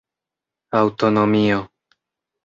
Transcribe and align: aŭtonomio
aŭtonomio 0.79 1.59